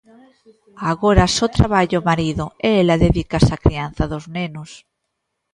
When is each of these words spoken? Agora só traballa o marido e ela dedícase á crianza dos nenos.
Agora 0.91 1.25
só 1.37 1.45
traballa 1.57 2.01
o 2.01 2.05
marido 2.11 2.45
e 2.69 2.69
ela 2.81 3.01
dedícase 3.05 3.49
á 3.57 3.59
crianza 3.65 4.03
dos 4.11 4.25
nenos. 4.35 4.71